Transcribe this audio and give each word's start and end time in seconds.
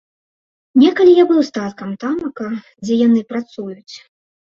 Некалі 0.83 1.13
я 1.17 1.27
быў 1.33 1.45
з 1.51 1.55
таткам 1.59 1.89
тамака, 2.07 2.51
дзе 2.83 2.93
яны 3.07 3.21
працуюць. 3.33 3.95